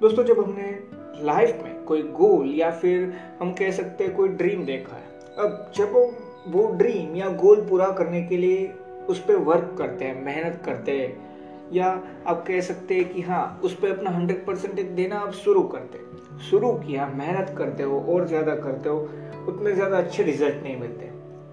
दोस्तों, 0.00 0.22
जब 0.24 0.38
हमने 0.40 1.24
लाइफ 1.24 1.62
में 1.64 1.84
कोई 1.84 2.02
गोल 2.10 2.46
या 2.50 2.70
फिर 2.72 3.12
हम 3.40 3.50
कह 3.52 3.70
सकते 3.70 4.04
हैं 4.04 4.14
कोई 4.16 4.28
ड्रीम 4.28 4.64
देखा 4.64 4.96
है, 4.96 5.02
अब 5.38 5.72
जब 5.76 5.92
वो 6.48 6.66
ड्रीम 6.74 7.16
या 7.16 7.28
गोल 7.36 7.60
पूरा 7.68 7.90
करने 7.90 8.22
के 8.22 8.36
लिए 8.36 8.66
उस 9.08 9.18
पर 9.24 9.36
वर्क 9.38 9.74
करते 9.78 10.04
हैं, 10.04 10.24
मेहनत 10.24 10.60
करते 10.64 10.92
हैं, 10.92 11.10
या 11.72 11.88
आप 12.26 12.44
कह 12.46 12.60
सकते 12.60 12.94
हैं 12.94 13.12
कि 13.12 13.22
हाँ 13.22 13.60
उस 13.64 13.74
पर 13.74 13.90
अपना 13.90 14.10
हंड्रेड 14.10 14.44
परसेंटेज 14.46 14.86
देना 14.90 15.16
आप 15.16 15.32
शुरू 15.34 15.62
करते 15.64 15.98
शुरू 16.40 16.72
किया, 16.76 17.06
मेहनत 17.08 17.54
करते 17.58 17.82
हो, 17.82 18.00
और 18.00 18.26
ज़्यादा 18.28 18.54
करते 18.56 18.88
हो, 18.88 18.96
उतने 19.48 19.72
ज़्यादा 19.72 19.98
अच्छे 19.98 20.22
रिज़ल्ट 20.22 20.62
नहीं 20.62 20.76
मिलते। 20.76 21.10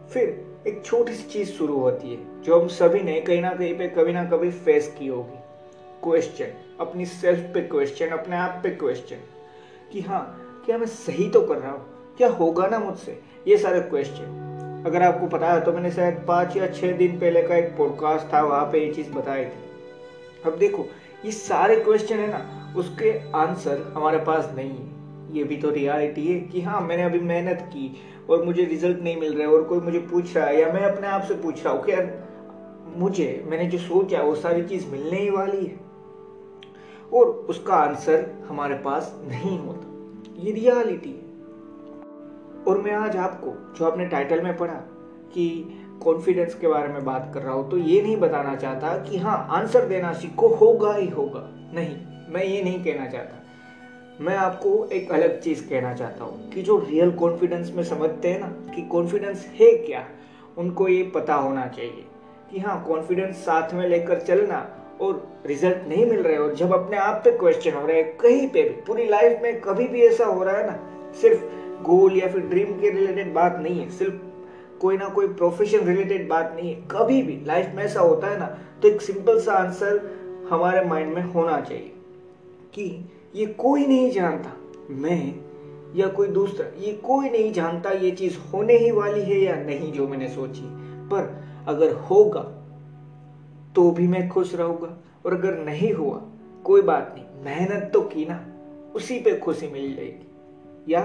फिर 0.09 0.63
एक 0.67 0.81
छोटी 0.85 1.13
सी 1.13 1.27
चीज़ 1.29 1.51
शुरू 1.51 1.75
होती 1.75 2.11
है, 2.11 2.43
जो 2.43 2.59
हम 2.59 2.67
सभी 2.69 3.01
ने 3.03 3.19
कहीं 3.21 3.41
ना 3.41 3.51
कहीं 3.51 3.73
पे 3.77 3.87
कभी 3.89 4.13
ना 4.13 4.23
कभी 4.25 4.51
फेस 4.51 4.93
की 4.99 5.07
होगी। 5.07 5.43
क्वेश्चन 6.03 6.45
अपनी 6.79 7.05
सेल्फ 7.05 7.39
पे 7.53 7.61
क्वेश्चन 7.61 8.07
अपने 8.07 8.35
आप 8.35 8.59
पे 8.63 8.69
क्वेश्चन 8.69 9.15
कि 9.91 10.01
हाँ 10.01 10.43
क्या 10.65 10.77
मैं 10.77 10.85
सही 10.85 11.29
तो 11.29 11.41
कर 11.41 11.57
रहा 11.57 11.71
हूँ? 11.71 11.85
क्या 12.17 12.29
होगा 12.29 12.67
ना 12.67 12.79
मुझसे? 12.79 13.21
ये 13.47 13.57
सारे 13.57 13.79
क्वेश्चन 13.79 14.83
अगर 14.85 15.01
आपको 15.01 15.27
पता 15.27 15.47
है 15.47 15.61
तो 15.61 15.71
मैंने 15.71 15.91
शायद 15.91 16.25
पाँच 16.27 16.57
या 16.57 16.67
छः 16.67 16.97
दिन 16.97 17.19
पहले 17.19 17.43
का 17.43 17.55
एक 17.55 17.77
पॉडकास्ट 17.77 18.33
था, 18.33 18.41
वहाँ 18.41 18.65
पे 18.65 18.87
ये 18.87 18.93
चीज़ 18.93 19.11
बताई 19.11 19.45
थी. 19.45 19.63
अब 20.45 20.57
देखो, 20.57 20.85
ये 21.25 21.31
सारे 21.31 21.75
क्वेश्चन 21.75 22.15
है 22.15 22.27
ना, 22.27 22.73
उसके 22.77 23.31
आंसर 23.31 23.93
हमारे 23.95 24.17
पास 24.17 24.53
नहीं 24.55 24.71
है. 24.71 24.97
ये 25.37 25.43
भी 25.43 25.57
तो 25.57 25.69
रियलिटी 25.69 26.27
है 26.27 26.39
कि 26.39 26.61
हाँ 26.61 26.81
मैंने 26.81 27.03
अभी 27.03 27.19
मेहनत 27.19 27.59
की 27.61 28.01
और 28.29 28.45
मुझे 28.45 28.65
रिज़ल्ट 28.65 28.99
नहीं 29.01 29.17
मिल 29.17 29.33
रहा 29.33 29.47
है 29.47 29.53
और 29.53 29.63
कोई 29.63 29.79
मुझे 29.79 29.99
पूछ 29.99 30.37
रहा 30.37 30.45
है 30.45 30.61
या 30.61 30.73
मैं 30.73 30.81
अपने 30.81 31.07
आप 31.07 31.21
से 31.21 31.33
पूछ 31.33 31.65
रहा 31.65 31.73
हूँ 31.73 31.83
कि 31.83 31.91
यार, 31.91 32.27
मुझे, 32.97 33.43
मैंने 33.47 33.65
जो 33.65 33.77
सोचा, 33.77 34.21
वो 34.21 34.35
सारी 34.35 34.63
चीज़ 34.63 34.87
मिलने 34.87 35.17
ही 35.17 35.29
वाली 35.29 35.65
है. 35.65 35.86
और 37.13 37.27
उसका 37.49 37.75
आंसर 37.75 38.25
हमारे 38.47 38.75
पास 38.75 39.13
नहीं 39.23 39.57
होता। 39.59 40.43
ये 40.43 40.51
रियलिटी 40.51 41.15
और 42.67 42.81
मैं 42.81 42.91
आज 42.91 43.15
आपको, 43.17 43.53
जो 43.77 43.85
आपने 43.85 44.05
टाइटल 44.05 44.41
में 44.41 44.55
पढ़ा 44.57 44.73
कि 45.33 45.49
कॉन्फिडेंस 46.03 46.53
के 46.55 46.67
बारे 46.67 46.87
में 46.87 47.03
बात 47.05 47.31
कर 47.33 47.41
रहा 47.41 47.53
हूँ 47.53 47.69
तो 47.71 47.77
ये 47.77 48.01
नहीं 48.01 48.17
बताना 48.17 48.55
चाहता 48.55 48.97
कि 49.03 49.17
हाँ 49.17 49.47
आंसर 49.51 49.85
देना 49.85 50.13
सीखो, 50.13 50.47
होगा 50.47 50.93
ही 50.93 51.07
होगा। 51.09 51.43
नहीं, 51.73 51.95
मैं 52.33 52.43
ये 52.43 52.61
नहीं 52.63 52.83
कहना 52.83 53.09
चाहता। 53.09 53.43
मैं 54.23 54.35
आपको 54.35 54.85
एक 54.85 55.11
अलग 55.11 55.39
चीज़ 55.41 55.67
कहना 55.69 55.93
चाहता 55.93 56.23
हूँ 56.23 56.49
कि 56.51 56.61
जो 56.61 56.77
रियल 56.79 57.11
कॉन्फिडेंस 57.11 57.71
में 57.71 57.83
समझते 57.83 58.31
हैं 58.31 58.39
ना, 58.39 58.47
कि 58.75 58.81
कॉन्फिडेंस 58.81 59.45
है 59.59 59.71
क्या, 59.77 60.03
उनको 60.57 60.87
ये 60.87 61.03
पता 61.15 61.35
होना 61.35 61.65
चाहिए 61.67 62.05
कि 62.51 62.59
हाँ 62.59 62.83
कॉन्फिडेंस 62.87 63.35
साथ 63.35 63.73
में 63.73 63.87
लेकर 63.89 64.21
चलना 64.21 64.59
और 65.01 65.41
रिज़ल्ट 65.45 65.87
नहीं 65.87 66.05
मिल 66.05 66.19
रहे 66.19 66.37
और 66.37 66.53
जब 66.55 66.73
अपने 66.73 66.97
आप 66.97 67.21
पे 67.23 67.31
क्वेश्चन 67.31 67.73
हो 67.73 67.85
रहे 67.85 67.97
हैं, 67.97 68.17
कहीं 68.17 68.47
पे 68.47 68.63
भी, 68.63 68.69
पूरी 68.69 69.07
लाइफ 69.07 69.39
में 69.41 69.59
कभी 69.61 69.87
भी 69.87 70.01
ऐसा 70.01 70.25
हो 70.25 70.43
रहा 70.43 70.57
है 70.57 70.65
ना, 70.67 70.79
सिर्फ़ 71.21 71.43
गोल 71.83 72.17
या 72.17 72.27
फिर 72.27 72.41
ड्रीम 72.41 72.71
के 72.73 72.89
रिलेटेड 72.89 73.33
बात 73.33 73.59
नहीं 73.59 73.79
है, 73.79 73.89
सिर्फ़ 73.89 74.13
कोई 74.81 74.97
ना 74.97 75.07
कोई 75.09 75.27
प्रोफेशन 75.27 75.85
रिलेटेड 75.85 76.27
बात 76.29 76.53
नहीं 76.55 76.73
है, 76.73 76.81
कभी 76.91 77.21
भी 77.21 77.39
लाइफ 77.45 77.71
में 77.73 77.83
ऐसा 77.83 77.99
होता 77.99 78.27
है 78.27 78.39
ना 78.39 78.45
तो 78.81 78.87
एक 78.87 79.01
सिंपल 79.01 79.39
सा 79.39 79.53
आंसर 79.53 80.01
हमारे 80.49 80.81
माइंड 80.81 81.13
में 81.13 81.21
होना 81.23 81.59
चाहिए 81.59 81.91
कि 82.73 83.09
ये 83.35 83.45
कोई 83.45 83.85
नहीं 83.87 84.11
जानता 84.11 84.51
मैं 84.89 85.33
या 85.95 86.07
कोई 86.07 86.27
दूसरा, 86.27 86.65
ये 86.77 86.91
कोई 86.93 87.29
नहीं 87.29 87.51
जानता 87.53 87.91
ये 87.91 88.11
चीज़ 88.11 88.37
होने 88.53 88.77
ही 88.77 88.91
वाली 88.91 89.21
है 89.21 89.39
या 89.39 89.55
नहीं 89.55 89.91
जो 89.93 90.07
मैंने 90.07 90.27
सोची। 90.27 90.61
पर 91.09 91.33
अगर 91.67 91.91
होगा 92.09 92.41
तो 93.75 93.89
भी 93.91 94.07
मैं 94.07 94.27
खुश 94.29 94.53
रहूँगा। 94.55 94.97
और 95.25 95.33
अगर 95.33 95.57
नहीं 95.59 95.91
हुआ, 95.93 96.21
कोई 96.65 96.81
बात 96.81 97.13
नहीं, 97.15 97.25
मेहनत 97.45 97.89
तो 97.93 98.01
की 98.03 98.25
ना, 98.25 98.39
उसी 98.95 99.19
पे 99.19 99.37
खुशी 99.37 99.67
मिल 99.67 99.95
जाएगी। 99.95 100.93
या 100.93 101.01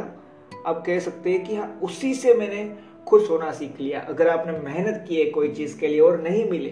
आप 0.67 0.83
कह 0.87 0.99
सकते 1.01 1.31
हैं 1.31 1.45
कि 1.45 1.55
हाँ 1.57 1.81
उसी 1.83 2.15
से 2.15 2.35
मैंने 2.35 2.65
खुश 3.07 3.31
होना 3.31 3.51
सीख 3.53 3.81
लिया। 3.81 4.01
अगर 4.01 4.29
आपने 4.29 4.59
मेहनत 4.61 5.05
की 5.09 5.17
है 5.17 5.25
कोई 5.31 5.49
चीज़ 5.49 5.79
के 5.79 5.89
लिए 5.89 6.01
और 6.01 6.21
नहीं 6.23 6.49
मिले 6.51 6.71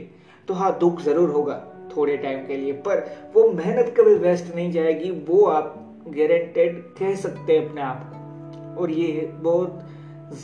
तो 0.48 0.54
हाँ 0.54 0.76
दुख 0.78 1.00
ज़रूर 1.00 1.30
होगा 1.30 1.56
थोड़े 1.96 2.16
टाइम 2.16 2.46
के 2.46 2.56
लिए। 2.56 2.72
पर 2.72 3.04
वो 3.34 3.50
मेहनत 3.52 3.94
कभी 3.98 4.14
वेस्ट 4.16 4.54
नहीं 4.54 4.70
जाएगी, 4.72 5.10
वो 5.10 5.44
आप 5.44 5.74
गारंटेड 6.08 6.82
कह 6.98 7.14
सकते 7.16 7.52
हैं 7.52 7.68
अपने 7.68 7.80
आप 7.82 8.04
को। 8.04 8.80
और 8.80 8.90
ये 8.90 9.30
बहुत 9.34 9.80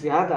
ज़्यादा 0.00 0.36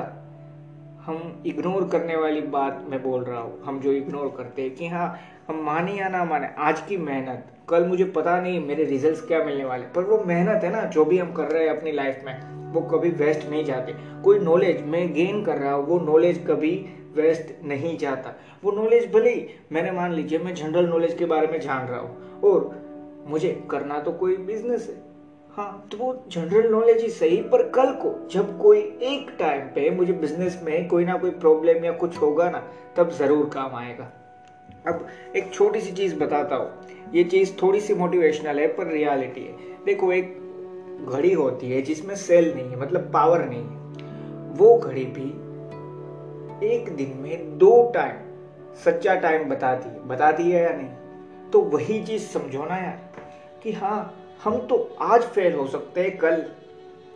हम 1.09 1.43
इग्नोर 1.45 1.87
करने 1.91 2.15
वाली 2.15 2.41
बात 2.41 2.85
मैं 2.89 3.01
बोल 3.03 3.23
रहा 3.23 3.39
हूँ। 3.39 3.63
हम 3.63 3.79
जो 3.79 3.91
इग्नोर 3.91 4.33
करते 4.37 4.61
हैं 4.61 4.75
कि 4.75 4.87
हाँ 4.87 5.19
हम 5.47 5.61
माने 5.65 5.91
या 5.91 6.09
ना 6.09 6.23
माने, 6.25 6.47
आज 6.57 6.81
की 6.81 6.97
मेहनत, 6.97 7.47
कल 7.69 7.85
मुझे 7.85 8.05
पता 8.05 8.41
नहीं 8.41 8.67
मेरे 8.67 8.83
रिजल्ट्स 8.83 9.21
क्या 9.21 9.43
मिलने 9.43 9.65
वाले 9.65 9.85
पर 9.85 10.03
वो 10.03 10.23
मेहनत 10.23 10.63
है 10.63 10.71
ना, 10.71 10.83
जो 10.83 11.05
भी 11.05 11.17
हम 11.17 11.31
कर 11.33 11.43
रहे 11.43 11.67
हैं 11.67 11.77
अपनी 11.77 11.91
लाइफ 11.91 12.21
में, 12.25 12.73
वो 12.73 12.81
कभी 12.81 13.09
वेस्ट 13.09 13.49
नहीं 13.49 13.65
जाते। 13.65 13.93
कोई 14.23 14.39
नॉलेज 14.39 14.85
मैं 14.85 15.13
गेन 15.13 15.43
कर 15.43 15.57
रहा 15.57 15.73
हूँ, 15.73 15.87
वो 15.87 15.99
नॉलेज 15.99 16.45
कभी 16.47 16.85
वेस्ट 17.13 17.65
नहीं 17.65 17.97
जाता। 17.97 18.35
वो 18.63 18.71
नॉलेज 18.71 19.11
भले 19.13 19.33
ही, 19.33 19.45
मैंने 19.71 19.91
मान 19.91 20.13
लीजिए, 20.13 20.39
मैं 20.39 20.55
जनरल 20.55 20.85
नॉलेज 20.85 21.13
के 21.13 21.25
बारे 21.25 21.47
में 21.47 21.59
जान 21.59 21.87
रहा 21.87 21.99
हूँ। 21.99 22.41
और 22.41 22.71
मुझे 23.27 23.63
करना 23.71 23.99
तो 23.99 24.11
कोई 24.11 24.37
बिज़नेस 24.37 24.89
है। 24.89 25.08
हाँ 25.57 25.87
तो 25.91 25.97
वो 25.97 26.23
जनरल 26.27 26.67
नॉलेज 26.67 27.01
ही 27.01 27.09
सही, 27.09 27.41
पर 27.41 27.63
कल 27.69 27.91
को 27.91 28.29
जब 28.31 28.57
कोई 28.59 28.79
एक 29.01 29.35
टाइम 29.39 29.61
पे 29.61 29.89
मुझे 29.89 30.13
बिज़नेस 30.13 30.59
में 30.63 30.87
कोई 30.87 31.05
ना 31.05 31.17
कोई 31.17 31.31
प्रॉब्लम 31.31 31.85
या 31.85 31.91
कुछ 31.91 32.17
होगा 32.17 32.49
ना, 32.49 32.63
तब 32.97 33.09
ज़रूर 33.09 33.49
काम 33.53 33.75
आएगा। 33.75 34.11
अब 34.87 35.07
एक 35.35 35.53
छोटी 35.53 35.81
सी 35.81 35.91
चीज़ 35.91 36.15
बताता 36.15 36.55
हूँ। 36.55 36.69
ये 37.13 37.23
चीज़ 37.23 37.53
थोड़ी 37.61 37.79
सी 37.79 37.93
मोटिवेशनल 37.93 38.59
है, 38.59 38.67
पर 38.67 38.87
रियलिटी 38.87 39.41
है। 39.41 39.83
देखो, 39.85 40.11
एक 40.13 40.35
घड़ी 41.09 41.33
होती 41.33 41.71
है 41.71 41.81
जिसमें 41.81 42.15
सेल 42.15 42.53
नहीं 42.53 42.69
है 42.69 42.79
मतलब 42.79 43.11
पावर 43.13 43.45
नहीं 43.45 43.63
है। 43.63 43.79
वो 44.53 44.77
घड़ी 44.77 45.05
भी 45.05 45.29
एक 46.73 46.89
दिन 46.95 47.09
में 47.09 47.57
दो 47.57 47.91
टाइम 47.93 48.15
सच्चा 48.75 49.15
टाइम 49.15 49.49
बताती 49.49 49.89
है। 49.89 50.07
बताती 50.07 50.51
है 50.51 50.63
या 50.63 50.71
नहीं? 50.71 50.89
तो 51.51 51.61
वही 51.61 52.03
चीज़ 52.03 52.23
समझो 52.23 52.65
ना 52.65 52.77
यार, 52.77 52.99
कि 53.63 53.71
हाँ 53.71 54.15
हम 54.39 54.59
तो 54.59 54.75
आज 55.01 55.23
फेल 55.25 55.53
हो 55.53 55.65
सकते 55.67 56.01
हैं, 56.01 56.17
कल 56.17 56.43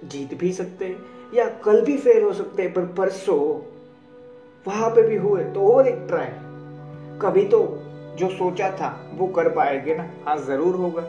जीत 0.06 0.34
भी 0.34 0.52
सकते 0.52 0.86
हैं, 0.86 1.32
या 1.34 1.48
कल 1.64 1.82
भी 1.82 1.98
फेल 1.98 2.24
हो 2.24 2.34
सकते 2.34 2.64
हैं, 2.64 2.74
पर 2.74 2.86
परसों 2.94 3.38
वहाँ 4.66 4.90
पे 4.90 5.02
भी 5.02 5.16
हुए 5.16 5.44
तो 5.44 5.68
और 5.68 5.88
एक 5.88 6.06
ट्राई 6.08 6.28
कभी 7.22 7.46
तो 7.46 7.60
जो 8.18 8.30
सोचा 8.30 8.70
था, 8.72 8.90
वो 9.14 9.28
कर 9.28 9.50
पाएँगे 9.50 9.96
ना? 9.96 10.08
हाँ 10.26 10.38
ज़रूर 10.40 10.76
होगा। 10.76 11.02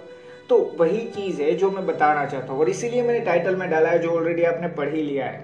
तो 0.49 0.59
वही 0.79 1.05
चीज़ 1.07 1.43
है 1.43 1.55
जो 1.55 1.71
मैं 1.71 1.87
बताना 1.87 2.25
चाहता 2.27 2.53
हूँ, 2.53 2.61
और 2.61 2.69
इसीलिए 2.69 3.03
मैंने 3.03 3.21
टाइटल 3.21 3.57
में 3.57 3.69
डाला 3.71 3.89
है, 3.89 3.99
जो 3.99 4.11
ऑलरेडी 4.11 4.45
आपने 4.45 4.69
पढ़ 4.71 4.95
ही 4.95 5.03
लिया 5.03 5.27
है। 5.27 5.43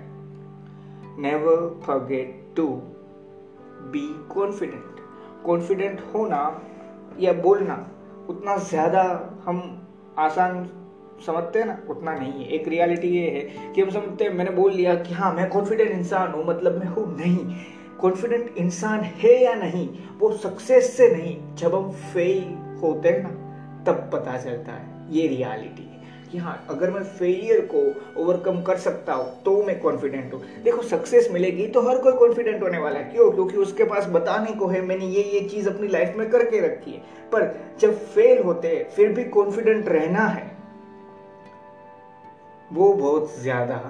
Never 1.19 1.81
forget 1.87 2.43
to 2.57 2.67
be 3.93 4.07
confident 4.31 4.99
confident 5.45 6.01
होना 6.15 6.41
या 7.19 7.33
बोलना, 7.35 7.75
उतना 8.29 8.57
ज़्यादा 8.59 9.03
हम 9.45 9.63
आसान 10.21 10.69
समझते 11.27 11.59
हैं 11.59 11.67
ना, 11.67 11.79
उतना 11.91 12.15
नहीं 12.15 12.33
है। 12.33 12.49
एक 12.49 12.69
रियलिटी 12.69 13.09
ये 13.09 13.31
है 13.31 13.73
कि 13.73 13.81
हम 13.81 13.91
समझते 13.91 14.25
हैं, 14.25 14.31
मैंने 14.31 14.51
बोल 14.51 14.73
लिया 14.73 14.95
कि 14.95 15.15
हाँ 15.15 15.33
मैं 15.35 15.49
कॉन्फिडेंट 15.49 15.91
इंसान 15.91 16.33
हूँ 16.33 16.47
मतलब 16.47 16.79
मैं 16.79 16.87
हूँ 16.87 17.17
नहीं। 17.19 17.57
कॉन्फिडेंट 18.01 18.55
इंसान 18.59 19.01
है 19.01 19.43
या 19.43 19.55
नहीं, 19.55 19.89
वो 20.19 20.33
सक्सेस 20.33 20.97
से 20.97 21.09
नहीं। 21.09 21.55
जब 21.55 21.75
हम 21.75 21.91
फेल 21.91 22.79
होते 22.83 23.09
हैं 23.09 23.23
ना, 23.23 23.29
तब 23.85 24.11
पता 24.13 24.37
चलता 24.39 24.73
है, 24.73 25.15
ये 25.15 25.27
रियलिटी 25.29 25.83
है। 25.83 26.00
कि 26.33 26.39
हाँ 26.39 26.55
अगर 26.71 26.91
मैं 26.91 27.03
फेलियर 27.05 27.61
को 27.67 27.81
ओवरकम 28.23 28.61
कर 28.63 28.77
सकता 28.79 29.15
हूँ 29.15 29.43
तो 29.43 29.63
मैं 29.63 29.79
कॉन्फिडेंट 29.81 30.35
हूँ। 30.35 30.43
देखो 30.63 30.83
सक्सेस 30.83 31.29
मिलेगी 31.33 31.67
तो 31.67 31.81
हर 31.81 31.99
कोई 31.99 32.13
कॉन्फिडेंट 32.13 32.63
होने 32.63 32.79
वाला 32.79 32.99
है। 32.99 33.11
क्यों? 33.13 33.31
क्योंकि 33.33 33.57
उसके 33.57 33.85
पास 33.85 34.07
बताने 34.09 34.53
को 34.53 34.67
है, 34.67 34.81
मैंने 34.83 35.07
ये 35.07 35.23
ये 35.25 35.41
चीज़ 35.49 35.69
अपनी 35.69 35.89
लाइफ 35.89 36.15
में 36.17 36.29
करके 36.31 36.61
रखी 36.61 36.91
है। 36.91 36.99
पर 37.33 37.55
जब 37.81 37.99
फेल 38.07 38.43
होते 38.43 38.87
फिर 38.97 39.13
भी 39.13 39.25
कॉन्फिडेंट 39.31 39.89
रहना 39.89 40.27
है, 40.29 40.51
वो 42.71 42.93
बहुत 42.93 43.39
ज़्यादा 43.39 43.83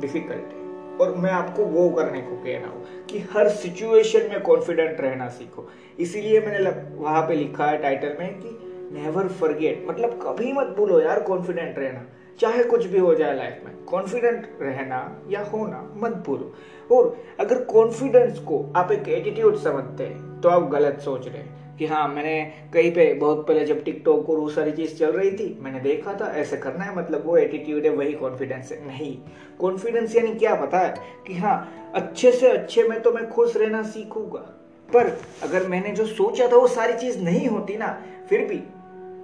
डिफ़िकल्ट 0.00 0.52
है। 0.52 0.64
और 0.98 1.14
मैं 1.14 1.30
आपको 1.30 1.64
वो 1.64 1.88
करने 1.90 2.20
को 2.20 2.36
कह 2.36 2.58
रहा 2.58 2.70
हूँ 2.70 3.04
कि 3.06 3.18
हर 3.32 3.48
सिचुएशन 3.48 4.28
में 4.28 4.40
कॉन्फिडेंट 4.42 5.00
रहना 5.00 5.28
सीखो। 5.28 5.68
इसीलिए 5.98 6.40
मैंने 6.40 6.70
वहाँ 6.96 7.22
पे 7.22 7.34
लिखा 7.34 7.64
है 7.64 7.78
टाइटल 7.78 8.16
में 8.20 8.34
कि 8.34 8.65
नेवर 8.92 9.28
फॉरगेट 9.30 9.84
मतलब 9.88 10.18
कभी 10.22 10.52
मत 10.52 10.74
भूलो 10.76 11.00
यार 11.00 11.20
कॉन्फिडेंट 11.22 11.78
रहना। 11.78 12.04
चाहे 12.38 12.64
कुछ 12.64 12.84
भी 12.86 12.98
हो 12.98 13.14
जाए 13.14 13.36
लाइफ 13.36 13.60
में 13.64 13.74
कॉन्फिडेंट 13.84 14.46
रहना 14.62 14.98
या 15.30 15.42
होना, 15.44 15.82
मत 15.96 16.22
भूलो। 16.26 16.52
और 16.90 17.16
अगर 17.40 17.62
कॉन्फिडेंस 17.64 18.38
को 18.38 18.64
आप 18.76 18.92
एक 18.92 19.08
एटीट्यूड 19.10 19.56
समझते 19.58 20.04
हैं 20.04 20.40
तो 20.40 20.48
आप 20.48 20.68
गलत 20.70 21.00
सोच 21.00 21.26
रहे 21.28 21.38
हैं 21.38 21.76
कि 21.78 21.86
हाँ 21.86 22.06
मैंने 22.08 22.42
कहीं 22.74 22.90
पे 22.92 23.12
बहुत 23.14 23.46
पहले 23.48 23.64
जब 23.66 23.82
टिकटॉक 23.84 24.28
और 24.30 24.38
वो 24.38 24.48
सारी 24.48 24.72
चीज़ 24.72 24.94
चल 24.96 25.12
रही 25.12 25.30
थी, 25.30 25.58
मैंने 25.60 25.80
देखा 25.80 26.12
था, 26.12 26.26
ऐसे 26.32 26.56
करना 26.56 26.84
है 26.84 26.96
मतलब 26.96 27.26
वो 27.26 27.36
एटीट्यूड 27.36 27.84
है, 27.84 27.90
वही 27.90 28.12
कॉन्फिडेंस 28.14 28.72
है। 28.72 28.86
नहीं 28.86 29.16
कॉन्फिडेंस 29.60 30.16
यानी 30.16 30.34
क्या 30.34 30.54
पता 30.54 30.78
है 30.78 30.94
कि 31.26 31.34
हाँ 31.34 31.92
अच्छे 31.94 32.32
से 32.32 32.48
अच्छे 32.48 32.82
में 32.82 33.00
तो 33.02 33.12
मैं 33.12 33.28
खुश 33.30 33.56
रहना 33.56 33.82
सीखूँगा, 33.84 34.40
पर 34.88 35.16
अगर 35.42 35.66
मैंने 35.68 35.92
जो 35.92 36.06
सोचा 36.06 36.48
था 36.48 36.56
वो 36.56 36.66
सारी 36.68 36.94
चीज़ 36.98 37.18
नहीं 37.20 37.46
होती 37.48 37.76
ना, 37.76 37.98
फिर 38.28 38.46
भी 38.46 38.62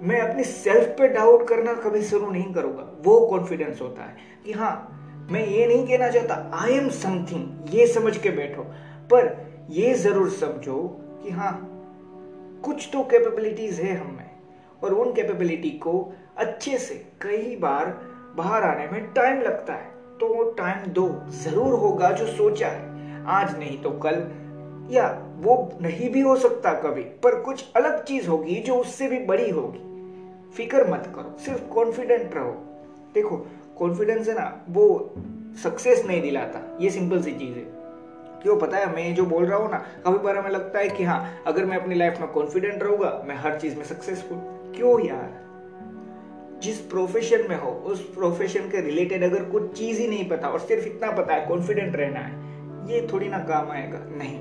मैं 0.03 0.19
अपनी 0.21 0.43
सेल्फ 0.43 0.87
पे 0.97 1.07
डाउट 1.07 1.47
करना 1.47 1.73
कभी 1.73 2.01
शुरू 2.03 2.29
नहीं 2.31 2.53
करूँगा। 2.53 2.83
वो 3.01 3.19
कॉन्फिडेंस 3.27 3.81
होता 3.81 4.03
है 4.03 4.15
कि 4.45 4.51
हाँ 4.51 5.27
मैं 5.31 5.45
ये 5.47 5.67
नहीं 5.67 5.85
कहना 5.87 6.09
चाहता 6.09 6.35
आई 6.53 6.73
एम 6.73 6.89
समथिंग 6.91 7.75
ये 7.75 7.85
समझ 7.87 8.17
के 8.17 8.29
बैठो। 8.31 8.61
पर 9.11 9.31
ये 9.71 9.93
ज़रूर 9.95 10.29
समझो 10.31 10.79
कि 11.23 11.29
हाँ 11.31 11.53
कुछ 12.65 12.89
तो 12.93 13.03
कैपेबिलिटीज 13.03 13.79
है 13.79 13.95
हम 13.95 14.11
में, 14.17 14.29
और 14.83 14.93
उन 14.93 15.13
कैपेबिलिटी 15.13 15.69
को 15.79 15.93
अच्छे 16.37 16.77
से 16.77 16.95
कई 17.21 17.55
बार 17.55 17.85
बाहर 18.37 18.63
आने 18.63 18.87
में 18.87 19.11
टाइम 19.13 19.41
लगता 19.41 19.73
है। 19.73 19.91
तो 20.19 20.27
वो 20.27 20.43
टाइम 20.51 20.91
दो 20.93 21.07
ज़रूर 21.43 21.79
होगा 21.79 22.11
जो 22.11 22.27
सोचा 22.27 22.67
है। 22.67 23.23
आज 23.29 23.57
नहीं 23.59 23.81
तो 23.83 23.91
कल, 23.99 24.21
या 24.91 25.07
वो 25.37 25.55
नहीं 25.81 26.09
भी 26.09 26.21
हो 26.21 26.35
सकता 26.37 26.73
कभी, 26.81 27.01
पर 27.01 27.41
कुछ 27.41 27.65
अलग 27.75 28.03
चीज़ 28.03 28.27
होगी 28.27 28.55
जो 28.57 28.75
उससे 28.75 29.07
भी 29.07 29.19
बड़ी 29.25 29.49
होगी। 29.49 29.91
फ़िक्र 30.57 30.87
मत 30.87 31.11
करो, 31.15 31.37
सिर्फ़ 31.37 31.63
कॉन्फिडेंट 31.63 32.35
रहो। 32.35 32.51
देखो 33.13 33.37
कॉन्फिडेंस 33.77 34.27
है 34.27 34.35
ना, 34.35 34.65
वो 34.69 35.13
सक्सेस 35.63 36.05
नहीं 36.05 36.21
दिलाता, 36.21 36.77
ये 36.81 36.89
सिंपल 36.89 37.21
सी 37.21 37.31
चीज़ 37.31 37.55
है। 37.55 37.63
क्यों? 38.43 38.57
पता 38.57 38.77
है, 38.77 38.95
मैं 38.95 39.15
जो 39.15 39.25
बोल 39.25 39.45
रहा 39.45 39.57
हूँ 39.57 39.71
ना, 39.71 39.77
कभी 39.77 40.17
बार 40.17 40.37
हमें 40.37 40.51
लगता 40.51 40.79
है 40.79 40.89
कि 40.89 41.03
हाँ 41.03 41.43
अगर 41.47 41.65
मैं 41.65 41.77
अपनी 41.77 41.95
लाइफ 41.95 42.19
में 42.19 42.29
कॉन्फिडेंट 42.29 42.83
रहूँगा, 42.83 43.23
मैं 43.25 43.35
हर 43.35 43.59
चीज़ 43.59 43.75
में 43.75 43.83
सक्सेसफुल 43.83 44.37
क्यों 44.75 45.05
यार? 45.05 45.43
जिस 46.61 46.79
प्रोफेशन 46.79 47.45
में 47.49 47.59
हो, 47.59 47.71
उस 47.71 48.13
प्रोफेशन 48.13 48.59
के 48.59 48.81
रिलेटेड 48.81 49.23
अगर 49.23 49.43
कुछ 49.43 49.73
चीज़ 49.73 50.01
ही 50.01 50.07
नहीं 50.07 50.29
पता, 50.29 50.47
और 50.47 50.59
सिर्फ़ 50.59 50.85
इतना 50.85 51.11
पता 51.11 51.33
है 51.33 51.47
कॉन्फिडेंट 51.47 51.95
रहना 51.95 52.19
है, 52.19 52.33
ये 52.93 53.07
थोड़ी 53.13 53.27
ना 53.27 53.39
काम 53.39 53.71
आएगा। 53.71 53.99
नहीं, 54.03 54.39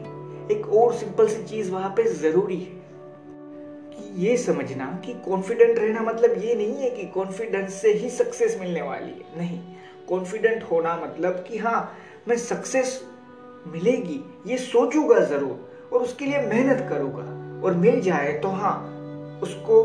एक 0.56 0.68
और 0.68 0.94
सिंपल 0.94 1.28
सी 1.28 1.44
चीज़ 1.44 1.72
वहाँ 1.72 1.90
पे 1.90 2.04
ज़रूरी 2.04 2.60
है। 2.60 2.81
ये 4.18 4.36
समझना 4.36 4.86
कि 5.04 5.12
कॉन्फिडेंट 5.24 5.78
रहना 5.78 6.00
मतलब 6.02 6.42
ये 6.44 6.54
नहीं 6.54 6.74
है 6.74 6.90
कि 6.90 7.04
कॉन्फिडेंस 7.14 7.74
से 7.74 7.92
ही 7.92 8.08
सक्सेस 8.10 8.56
मिलने 8.60 8.82
वाली 8.82 9.10
है। 9.10 9.38
नहीं 9.38 9.58
कॉन्फिडेंट 10.08 10.62
होना 10.62 10.96
मतलब 10.96 11.44
कि 11.48 11.58
हाँ 11.58 11.80
मैं 12.28 12.36
सक्सेस 12.36 13.00
मिलेगी, 13.66 14.20
ये 14.46 14.58
सोचूँगा 14.58 15.18
ज़रूर 15.20 15.90
और 15.92 16.02
उसके 16.02 16.26
लिए 16.26 16.40
मेहनत 16.40 16.86
करूँगा। 16.90 17.24
और 17.64 17.74
मिल 17.76 18.00
जाए 18.00 18.32
तो 18.32 18.48
हाँ 18.50 18.76
उसको 19.42 19.82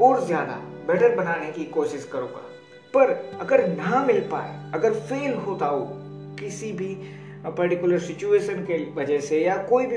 और 0.00 0.24
ज़्यादा 0.26 0.54
बेटर 0.86 1.14
बनाने 1.16 1.50
की 1.52 1.64
कोशिश 1.64 2.08
करूँगा। 2.12 2.48
पर 2.94 3.10
अगर 3.40 3.66
ना 3.68 4.04
मिल 4.06 4.20
पाए, 4.28 4.70
अगर 4.74 4.94
फेल 5.00 5.34
होता 5.36 5.66
हो 5.66 5.86
किसी 6.40 6.72
भी 6.72 6.94
पर्टिकुलर 7.48 7.98
सिचुएशन 7.98 8.64
के 8.64 8.78
वजह 8.94 9.20
से 9.20 9.40
या 9.40 9.56
कोई 9.62 9.86
भी 9.86 9.96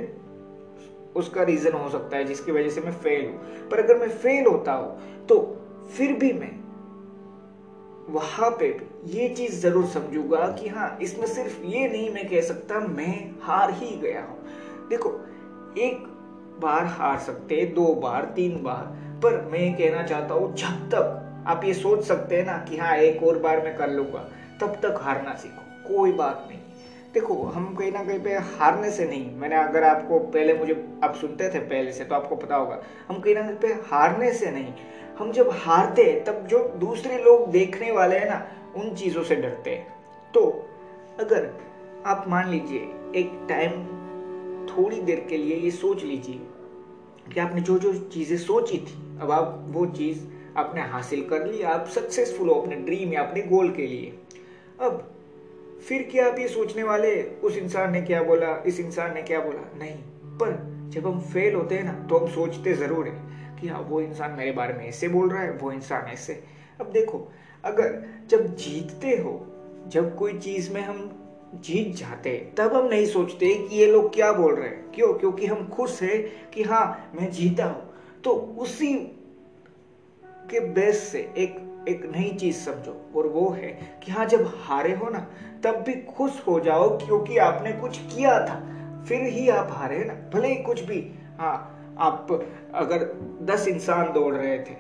उसका 1.16 1.44
रीजन 1.44 1.74
हो 1.74 1.90
सकता 1.90 2.18
है, 2.18 2.24
जिसकी 2.24 2.52
वजह 2.52 2.70
से 2.70 2.82
मैं 2.82 2.92
फेल 2.94 3.26
हूँ। 3.26 3.70
पर 3.70 3.80
अगर 3.80 3.98
मैं 3.98 4.10
फेल 4.10 4.46
होता 4.46 4.74
हूँ 4.74 5.26
तो 5.28 5.40
फिर 5.96 6.14
भी 6.14 6.32
मैं 6.34 6.54
वहाँ 8.10 8.50
पे 8.50 8.68
भी 8.70 9.12
ये 9.12 9.28
चीज़ 9.30 9.60
ज़रूर 9.62 9.86
समझूँगा 9.86 10.48
कि 10.52 10.68
हाँ 10.68 10.98
इसमें 11.02 11.26
सिर्फ़ 11.28 11.64
ये 11.66 11.88
नहीं 11.88 12.10
मैं 12.10 12.28
कह 12.30 12.42
सकता, 12.42 12.80
मैं 12.80 13.32
हार 13.42 13.72
ही 13.74 13.96
गया 13.98 14.22
हूँ। 14.22 14.88
देखो, 14.90 15.10
एक 15.78 16.04
बार 16.62 16.86
हार 16.88 17.18
सकते, 17.20 17.66
दो 17.66 17.94
बार, 17.94 18.26
तीन 18.26 18.62
बार, 18.64 18.84
पर 19.24 19.42
मैं 19.52 19.74
कहना 19.74 20.04
चाहता 20.04 20.34
हूँ, 20.34 20.54
जब 20.56 20.90
तक 20.90 21.44
आप 21.48 21.64
ये 21.66 21.74
सोच 21.74 22.04
सकते 22.04 22.38
हैं 22.38 22.46
ना 22.46 22.58
कि 22.70 22.78
हाँ 22.78 22.96
एक 22.98 23.24
और 23.24 23.40
बार 23.40 23.64
मैं 23.64 23.76
कर 23.78 23.90
लूँगा, 23.90 24.20
तब 24.62 24.80
तक 24.84 25.00
हारना 25.02 25.34
सीखो, 25.36 25.64
कोई 25.90 26.12
बात 26.12 26.46
नहीं। 26.50 26.60
देखो, 27.16 27.44
हम 27.44 27.76
कहीं 27.76 27.92
ना 27.92 28.04
कहीं 28.04 28.20
पे 28.20 28.34
हारने 28.34 28.92
से 28.92 29.06
नहीं। 29.06 29.36
मैंने 29.36 29.56
अगर 29.56 29.84
आपको 29.84 30.20
पहले 30.20 30.54
मुझे, 30.54 30.88
आप 31.04 31.16
सुनते 31.16 31.50
थे 31.50 31.60
पहले 31.60 31.92
से 31.92 32.06
तो 32.06 32.16
आपको 32.16 32.36
पता 32.36 32.56
होगा। 32.56 32.82
हम 33.08 33.20
कहीं 33.20 33.36
ना 33.36 33.42
कहीं 33.42 33.56
पे 33.56 33.68
हारने 33.68 34.34
से 34.34 34.52
नहीं। 34.52 34.74
हम 35.20 35.32
जब 35.32 35.50
हारते 35.54 36.04
हैं, 36.04 36.24
तब 36.24 36.48
जो 36.48 36.60
दूसरे 36.78 37.18
लोग 37.18 37.48
देखने 37.48 37.92
वाले 37.92 38.18
हैं 38.18 38.30
ना, 38.30 38.48
उन 38.76 38.94
चीज़ों 38.94 39.24
से 39.24 39.36
डरते 39.36 39.70
हैं। 39.70 39.88
तो 40.34 40.70
अगर 41.20 41.50
आप 42.06 42.26
मान 42.28 42.50
लीजिए, 42.50 42.80
एक 43.16 43.46
टाइम 43.50 43.72
थोड़ी 44.66 45.02
देर 45.02 45.26
के 45.30 45.38
लिए 45.38 45.56
ये 45.56 45.72
सोच 45.72 46.04
लीजिए 46.04 46.40
कि 47.34 47.40
आपने 47.40 47.62
जो 47.62 47.78
जो 47.78 47.94
चीज़ें 47.94 48.38
सोची 48.38 48.78
थी, 48.78 49.20
अब 49.22 49.32
आप 49.32 49.66
वो 49.68 49.86
चीज़ 49.86 50.26
आपने 50.58 50.82
हासिल 50.82 51.22
कर 51.22 51.48
ली, 51.48 51.62
आप 51.62 51.86
सक्सेसफुल 51.86 52.50
हो 52.50 52.56
अपने 52.56 52.76
ड्रीम 52.76 53.14
या 53.14 53.24
अपने 53.24 53.42
गोल 53.42 53.72
के 53.72 53.88
लिए। 53.88 54.20
अब 54.82 55.15
फिर 55.80 56.08
क्या 56.12 56.28
आप 56.28 56.40
ये 56.40 56.48
सोचने 56.48 56.84
वाले, 56.84 57.24
उस 57.24 57.58
इंसान 57.58 57.92
ने 57.92 58.02
क्या 58.02 58.24
बोला, 58.24 58.64
इस 58.66 58.80
इंसान 58.80 59.14
ने 59.14 59.22
क्या 59.22 59.40
बोला? 59.40 59.78
नहीं। 59.78 59.96
पर 60.38 60.76
जब 60.90 61.08
हम 61.08 61.20
फेल 61.20 61.56
होते 61.56 61.76
हैं 61.76 61.84
ना 61.84 62.08
तो 62.08 62.18
हम 62.18 62.28
सोचते 62.32 62.74
ज़रूर 62.74 63.08
है 63.08 63.16
कि 63.62 63.68
हाँ 63.68 63.80
वो 63.80 64.02
इंसान 64.02 64.32
मेरे 64.32 64.52
बारे 64.52 64.74
में 64.74 64.88
ऐसे 64.88 65.08
बोल 65.08 65.30
रहा 65.30 65.42
है, 65.42 65.52
वो 65.52 65.72
इंसान 65.72 66.08
ऐसे। 66.08 66.44
अब 66.82 66.92
देखो, 66.92 67.32
अगर 67.64 68.06
जब 68.28 68.56
जीतते 68.56 69.10
हो, 69.10 69.48
जब 69.88 70.16
कोई 70.16 70.38
चीज़ 70.40 70.74
में 70.74 70.82
हम 70.82 71.22
जीत 71.56 71.96
जाते 71.96 72.52
तब 72.58 72.74
हम 72.74 72.88
नहीं 72.88 73.06
सोचते 73.06 73.54
कि 73.56 73.76
ये 73.76 73.88
लोग 73.88 74.14
क्या 74.14 74.34
बोल 74.34 74.56
रहे 74.56 74.70
हैं। 74.70 74.92
क्यों? 74.92 75.14
क्योंकि 75.14 75.46
हम 75.46 75.68
खुश 75.68 76.02
है 76.04 76.18
कि 76.54 76.64
हाँ 76.64 77.12
मैं 77.16 77.32
जीता 77.32 77.66
हूँ। 77.66 77.94
तो 78.24 78.32
उसी 78.32 78.94
के 80.24 80.60
बेस 80.60 80.98
से 81.00 81.20
एक 81.38 81.65
एक 81.90 82.06
नई 82.06 82.30
चीज़ 82.32 82.58
समझो, 82.58 82.96
और 83.16 83.28
वो 83.28 83.50
है 83.50 83.68
कि 84.04 84.12
हाँ 84.12 84.26
जब 84.26 84.52
हारे 84.58 84.94
हो 84.94 85.10
ना, 85.10 85.20
तब 85.64 85.76
भी 85.78 85.94
खुश 86.08 86.42
हो 86.48 86.60
जाओ 86.60 86.90
क्योंकि 86.98 87.38
आपने 87.38 87.72
कुछ 87.72 87.98
किया 88.06 88.40
था। 88.40 88.62
फिर 89.08 89.22
ही 89.24 89.48
आप 89.50 89.68
हारे 89.72 90.04
ना, 90.04 90.14
भले 90.34 90.48
ही 90.48 90.56
कुछ 90.56 90.82
भी। 90.82 91.00
हाँ 91.40 91.96
आप 92.00 92.28
अगर 92.74 93.06
दस 93.42 93.68
इंसान 93.68 94.12
दौड़ 94.14 94.34
रहे 94.36 94.58
थे, 94.60 94.76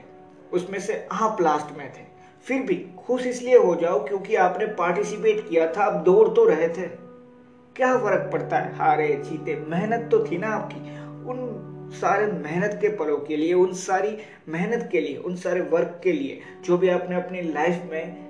उसमें 0.54 0.80
से 0.80 1.06
आप 1.12 1.42
लास्ट 1.42 1.78
में 1.78 1.88
थे, 1.90 2.04
फिर 2.46 2.62
भी 2.62 2.76
खुश 2.98 3.26
इसलिए 3.28 3.58
हो 3.58 3.76
जाओ 3.76 4.04
क्योंकि 4.06 4.36
आपने 4.36 4.66
पार्टिसिपेट 4.76 5.48
किया 5.50 5.68
था, 5.68 5.84
आप 5.84 6.02
दौड़ 6.04 6.28
तो 6.28 6.46
रहे 6.46 6.68
थे। 6.70 6.88
क्या 7.76 7.96
फ़र्क 7.98 8.30
पड़ता 8.34 8.58
है? 8.58 8.76
हारे, 8.76 9.08
जीते, 9.26 9.56
मेहनत 9.68 10.08
तो 10.12 10.24
थी 10.26 10.38
ना 10.38 10.50
आपकी। 10.50 10.80
उन 11.30 11.72
सारे 11.92 12.26
मेहनत 12.26 12.78
के 12.82 12.90
पलों 12.90 13.18
के 13.18 13.38
लिए, 13.38 13.54
उन 13.54 13.74
सारी 13.74 14.18
मेहनत 14.50 14.90
के 14.92 15.02
लिए, 15.02 15.18
उन 15.18 15.36
सारे 15.36 15.62
वर्क 15.62 16.02
के 16.04 16.12
लिए, 16.12 16.40
जो 16.66 16.78
भी 16.78 16.90
आपने 16.90 17.16
अपनी 17.16 17.42
लाइफ 17.42 17.82
में 17.92 18.26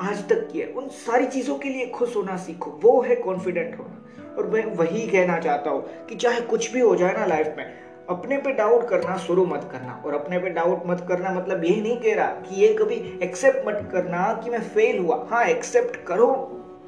आज 0.00 0.28
तक 0.28 0.48
किया, 0.52 0.80
उन 0.80 0.88
सारी 0.88 1.26
चीज़ों 1.26 1.58
के 1.58 1.68
लिए 1.68 1.86
खुश 1.86 2.16
होना 2.16 2.36
सीखो। 2.36 2.80
वो 2.84 3.02
है 3.02 3.16
कॉन्फिडेंट 3.16 3.78
होना। 3.78 4.02
और 4.38 4.46
मैं 4.46 4.64
वही 4.64 5.06
कहना 5.06 5.38
चाहता 5.38 5.70
हूँ 5.70 6.06
कि 6.06 6.14
चाहे 6.14 6.40
कुछ 6.40 6.72
भी 6.72 6.80
हो 6.80 6.96
जाए 6.96 7.14
ना 7.14 7.26
लाइफ 7.26 7.54
में, 7.58 7.72
अपने 8.08 8.36
पे 8.36 8.52
डाउट 8.52 8.88
करना, 8.88 9.16
शुरू 9.16 9.46
मत 9.46 9.68
करना। 9.72 10.02
और 10.06 10.14
अपने 10.14 10.38
पे 10.38 10.50
डाउट 10.50 10.82
मत 10.86 11.06
करना 11.08 11.30
मतलब 11.30 11.64
ये 11.64 11.80
नहीं 11.80 12.00
कह 12.00 12.14
रहा 12.14 12.26
कि 12.26 12.62
ये 12.62 12.74
कभी 12.74 13.18
एक्सेप्ट 13.22 13.68
मत 13.68 13.88
करना 13.92 14.40
कि 14.44 14.50
मैं 14.50 14.60
फेल 14.60 14.98
हुआ। 14.98 15.26
हाँ 15.30 15.44
एक्सेप्ट 15.44 16.06
करो 16.06 16.32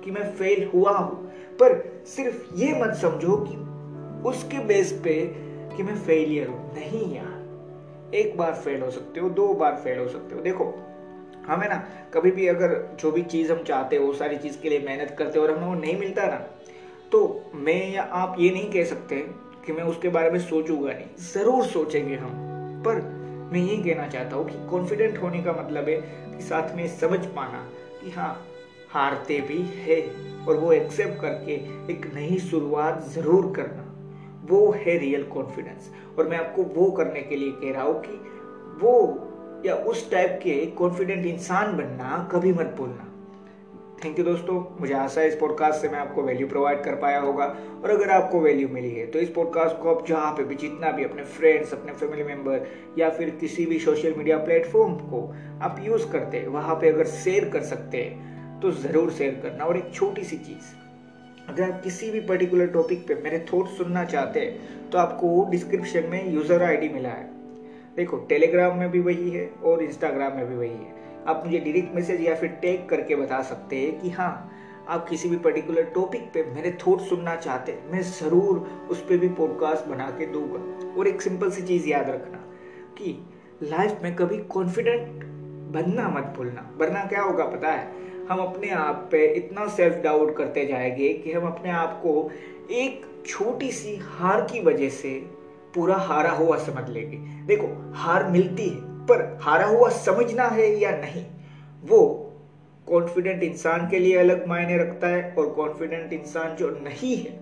कि 0.05 0.11
मैं 0.11 0.33
फेल 0.33 0.71
हुआ 0.75 0.93
हूँ। 0.93 1.27
पर 1.55 2.03
सिर्फ़ 2.07 2.55
ये 2.55 2.73
मत 2.73 2.95
समझो 2.95 3.47
कि 3.49 3.69
उसके 4.29 4.59
बेस 4.59 5.01
पे 5.05 5.48
कि 5.77 5.83
मैं 5.83 5.97
फेलियर 5.97 6.49
हूँ। 6.49 6.75
नहीं 6.75 7.15
यार। 7.15 8.15
एक 8.15 8.37
बार 8.37 8.53
फेल 8.55 8.83
हो 8.83 8.91
सकते 8.91 9.21
हो, 9.21 9.29
दो 9.29 9.53
बार 9.55 9.75
फेल 9.75 9.99
हो 9.99 10.09
सकते 10.09 10.35
हो। 10.35 10.41
देखो, 10.41 10.65
हमें 11.47 11.69
ना, 11.69 11.77
कभी 12.15 12.31
भी 12.31 12.47
अगर 12.47 12.77
जो 13.01 13.11
भी 13.13 13.23
चीज़ 13.23 13.53
हम 13.53 13.63
चाहते 13.63 13.97
हो 13.97 14.13
सारी 14.13 14.37
चीज़ 14.37 14.59
के 14.59 14.69
लिए 14.69 14.81
मेहनत 14.81 15.15
करते 15.19 15.39
हो 15.39 15.45
और 15.45 15.51
हमें 15.51 15.67
वो 15.67 15.75
नहीं 15.75 15.97
मिलता 15.97 16.27
ना 16.27 16.43
तो 17.13 17.51
मैं 17.55 17.93
या 17.93 18.03
आप 18.03 18.35
ये 18.39 18.51
नहीं 18.51 18.71
कह 18.71 18.85
सकते 18.85 19.17
कि 19.67 19.73
मैं 19.73 19.83
उसके 19.83 20.09
बारे 20.09 20.31
में 20.31 20.39
सोचूँगा 20.39 20.93
नहीं। 20.93 21.07
ज़रूर 21.33 21.65
सोचेंगे 21.65 22.15
हम, 22.15 22.31
पर 22.87 23.01
मैं 23.53 23.61
यही 23.61 23.77
कहना 23.83 24.07
चाहता 24.07 24.37
हूँ 24.37 24.47
कि 24.47 24.69
कॉन्फिडेंट 24.71 25.19
होने 25.19 25.43
का 25.43 25.53
मतलब 25.53 25.89
है 25.89 25.97
कि 26.37 26.43
साथ 26.43 26.75
में 26.77 26.87
समझ 26.99 27.19
पाना 27.27 27.65
कि 28.03 28.11
हाँ 28.11 28.33
हारते 28.91 29.41
भी 29.41 29.63
है 29.79 30.01
और 30.47 30.57
वो 30.57 30.73
एक्सेप्ट 30.73 31.21
करके 31.21 31.53
एक 31.93 32.11
नई 32.15 32.39
शुरुआत 32.41 33.03
ज़रूर 33.09 33.53
करना। 33.57 33.85
वो 34.49 34.71
है 34.77 34.97
रियल 34.99 35.23
कॉन्फिडेंस 35.25 35.91
और 36.19 36.29
मैं 36.29 36.39
आपको 36.39 36.63
वो 36.75 36.91
करने 36.93 37.23
के 37.23 37.37
लिए 37.37 37.53
कह 37.61 37.73
रहा 37.73 37.83
हूँ 37.83 38.01
कि 38.03 38.21
वो 38.83 38.95
या 39.67 39.75
उस 39.91 40.11
टाइप 40.11 40.39
के 40.43 40.55
कॉन्फिडेंट 40.79 41.27
इंसान 41.27 41.77
बनना 41.77 42.29
कभी 42.33 42.53
मत 42.53 42.75
भूलना. 42.79 43.05
थैंक 44.05 44.19
यू 44.19 44.25
दोस्तों. 44.25 44.61
मुझे 44.81 44.93
आशा 44.95 45.21
है 45.21 45.29
इस 45.29 45.35
पॉडकास्ट 45.37 45.81
से 45.83 45.89
मैं 45.89 45.99
आपको 45.99 46.23
वैल्यू 46.23 46.47
प्रोवाइड 46.49 46.83
कर 46.85 46.95
पाया 46.97 47.21
होगा. 47.21 47.45
और 47.85 47.91
अगर 47.91 48.11
आपको 48.11 48.41
वैल्यू 48.41 48.69
मिली 48.69 48.91
है 48.91 49.07
तो 49.07 49.19
इस 49.19 49.29
पॉडकास्ट 49.31 49.81
को 49.83 49.95
आप 49.95 50.07
जहाँ 50.07 50.33
पे 50.33 50.45
भी, 50.45 50.55
जितना 50.55 50.91
भी 50.91 51.05
अपने 51.05 51.25
फ्रेंड्स 51.25 51.73
अपने 51.75 51.93
फैमिली 51.93 52.25
मेंबर 52.25 52.67
या 52.99 53.11
फिर 53.11 53.31
किसी 53.41 53.67
भी 53.67 53.79
सोशल 53.81 54.15
मीडिया 54.17 54.39
प्लेटफॉर्म 54.39 54.95
को 55.11 55.27
आप 55.63 55.81
यूज़ 55.83 56.11
करते 56.13 56.37
हैं, 56.37 56.49
वहाँ 56.49 56.75
पे 56.75 56.89
अगर 56.89 57.07
शेयर 57.17 57.49
कर 57.49 57.63
सकते 57.65 57.99
हैं 57.99 58.61
तो 58.61 58.71
ज़रूर 58.73 59.11
शेयर 59.11 59.41
करना. 59.43 59.65
और 59.65 59.77
एक 59.77 59.93
छोटी 59.95 60.25
सी 60.25 60.37
चीज़ 60.39 60.75
अगर 61.49 61.63
आप 61.63 61.81
किसी 61.83 62.11
भी 62.11 62.21
पर्टिकुलर 62.21 62.67
टॉपिक 62.67 63.07
पे 63.09 63.15
मेरे 63.25 63.39
थॉट 63.53 63.69
सुनना 63.69 64.05
चाहते 64.05 64.41
हैं 64.41 64.91
तो 64.91 64.99
आपको 64.99 65.45
डिस्क्रिप्शन 65.51 66.09
में 66.11 66.33
यूज़र 66.33 66.63
आईडी 66.63 66.89
मिला 66.89 67.09
है। 67.09 67.25
देखो 67.97 68.17
टेलीग्राम 68.29 68.79
में 68.79 68.91
भी 68.91 69.01
वही 69.01 69.31
है 69.31 69.49
और 69.65 69.83
इंस्टाग्राम 69.83 70.37
में 70.37 70.49
भी 70.49 70.57
वही 70.57 70.71
है। 70.71 71.25
आप 71.27 71.43
मुझे 71.47 71.59
डायरेक्ट 71.59 71.95
मैसेज 71.95 72.21
या 72.21 72.35
फिर 72.35 72.49
टैग 72.63 72.89
करके 72.89 73.17
बता 73.17 73.41
सकते 73.43 73.77
हैं 73.77 73.99
कि 74.01 74.11
हाँ 74.11 74.33
आप 74.89 75.09
किसी 75.09 75.29
भी 75.29 75.37
पर्टिकुलर 75.39 75.83
टॉपिक 75.95 76.23
पे 76.35 76.43
मेरे 76.55 76.77
थॉट 76.87 77.01
सुनना 77.01 77.35
चाहते 77.37 77.73
हैं, 77.73 77.91
मैं 77.93 78.03
ज़रूर 78.03 78.59
उस 78.91 79.01
पर 79.01 79.17
भी 79.17 79.29
पॉडकास्ट 79.31 79.87
बना 79.87 80.11
के 80.11 80.27
दूँगा। 80.27 80.93
और 80.93 81.09
एक 81.09 81.23
सिंपल 81.23 81.51
सी 81.51 81.63
चीज़ 81.63 81.89
याद 81.89 82.11
रखना 82.11 82.39
कि 82.99 83.19
लाइफ 83.63 84.01
में 84.03 84.15
कभी 84.17 84.39
कॉन्फिडेंट 84.49 85.25
बनना 85.73 86.09
मत 86.09 86.33
भूलना। 86.37 86.71
वरना 86.79 87.05
क्या 87.05 87.23
होगा 87.23 87.45
पता 87.47 87.73
है? 87.73 87.87
हम 88.29 88.39
अपने 88.39 88.71
आप 88.71 89.09
पे 89.13 89.27
इतना 89.27 89.67
सेल्फ 89.69 89.97
डाउट 89.97 90.37
करते 90.37 90.67
जाएँगे 90.67 91.13
कि 91.15 91.33
हम 91.33 91.47
अपने 91.47 91.71
आप 91.71 92.01
को 92.03 92.31
एक 92.71 93.07
छोटी 93.27 93.71
सी 93.73 93.97
हार 93.97 94.41
की 94.41 94.61
वजह 94.61 94.89
से 94.89 95.11
पूरा 95.75 95.97
हारा 95.97 96.31
हुआ 96.31 96.57
समझ 96.59 96.89
लेंगे। 96.91 97.17
देखो, 97.47 97.93
हार 97.95 98.25
मिलती 98.25 98.69
है, 98.69 99.07
पर 99.07 99.39
हारा 99.43 99.67
हुआ 99.67 99.89
समझना 99.89 100.45
है 100.45 100.79
या 100.79 100.91
नहीं, 100.91 101.25
वो 101.85 102.33
कॉन्फिडेंट 102.87 103.43
इंसान 103.43 103.89
के 103.91 103.99
लिए 103.99 104.17
अलग 104.19 104.47
मायने 104.47 104.79
रखता 104.79 105.07
है 105.07 105.35
और 105.39 105.49
कॉन्फिडेंट 105.51 106.13
इंसान 106.13 106.57
जो 106.57 106.71
नहीं 106.83 107.17
है, 107.17 107.41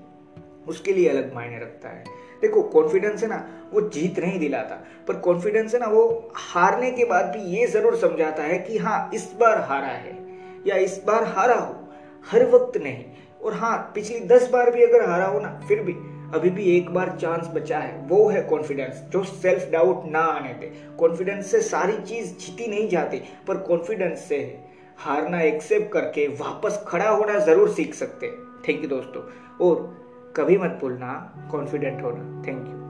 उसके 0.68 0.92
लिए 0.92 1.08
अलग 1.08 1.34
मायने 1.34 1.58
रखता 1.58 1.88
है। 1.88 2.04
देखो 2.42 2.62
कॉन्फिडेंस 2.62 3.22
है 3.22 3.28
ना, 3.28 3.70
वो 3.72 3.80
जीत 3.80 4.18
नहीं 4.18 4.38
दिलाता, 4.38 4.74
पर 5.08 5.16
कॉन्फिडेंस 5.16 5.74
है 5.74 5.80
ना, 5.80 5.86
वो 5.86 6.32
हारने 6.34 6.90
के 6.90 7.04
बाद 7.04 7.24
भी 7.24 7.42
ये 7.56 7.66
ज़रूर 7.66 7.96
समझाता 7.96 8.42
है 8.42 8.58
कि 8.58 8.78
हाँ 8.78 9.10
इस 9.14 9.32
बार 9.40 9.58
हारा 9.58 9.86
है। 9.86 10.25
या 10.66 10.76
इस 10.76 11.02
बार 11.06 11.24
हारा 11.24 11.54
हो, 11.54 11.74
हर 12.30 12.44
वक्त 12.46 12.76
नहीं। 12.76 13.04
और 13.44 13.54
हाँ 13.54 13.76
पिछली 13.94 14.20
दस 14.20 14.50
बार 14.50 14.70
भी 14.70 14.82
अगर 14.82 15.08
हारा 15.08 15.26
हो 15.26 15.40
ना, 15.40 15.60
फिर 15.68 15.80
भी, 15.80 15.92
अभी 16.34 16.50
भी 16.50 16.76
एक 16.76 16.88
बार 16.90 17.16
चांस 17.20 17.46
बचा 17.46 17.78
है। 17.78 17.98
वो 18.06 18.28
है 18.28 18.42
कॉन्फिडेंस 18.42 19.02
जो 19.10 19.22
सेल्फ 19.24 19.70
डाउट 19.72 20.04
ना 20.06 20.20
आने 20.20 20.52
दे। 20.54 20.72
कॉन्फिडेंस 20.98 21.50
से 21.50 21.60
सारी 21.60 21.98
चीज़ 21.98 22.32
जीती 22.34 22.66
नहीं 22.66 22.88
जाती, 22.88 23.22
पर 23.48 23.56
कॉन्फिडेंस 23.56 24.18
से 24.18 24.38
हारना 24.98 25.40
एक्सेप्ट 25.40 25.92
करके 25.92 26.26
वापस 26.28 26.84
खड़ा 26.88 27.08
होना 27.08 27.38
ज़रूर 27.38 27.68
सीख 27.68 27.94
सकते 27.94 28.30
थैंक 28.68 28.82
यू 28.82 28.88
दोस्तों। 28.88 29.22
और 29.66 30.32
कभी 30.36 30.58
मत 30.58 30.78
भूलना 30.80 31.12
कॉन्फिडेंट 31.52 32.02
होना। 32.02 32.42
Thank 32.48 32.66
you 32.66 32.85